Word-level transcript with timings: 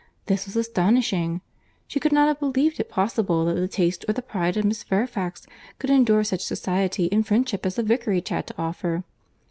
This 0.25 0.47
was 0.47 0.55
astonishing!—She 0.55 1.99
could 1.99 2.11
not 2.11 2.27
have 2.27 2.39
believed 2.39 2.79
it 2.79 2.89
possible 2.89 3.45
that 3.45 3.53
the 3.53 3.67
taste 3.67 4.03
or 4.09 4.13
the 4.13 4.23
pride 4.23 4.57
of 4.57 4.65
Miss 4.65 4.81
Fairfax 4.81 5.45
could 5.77 5.91
endure 5.91 6.23
such 6.23 6.41
society 6.43 7.07
and 7.11 7.23
friendship 7.23 7.67
as 7.67 7.75
the 7.75 7.83
Vicarage 7.83 8.29
had 8.29 8.47
to 8.47 8.55
offer. 8.57 9.03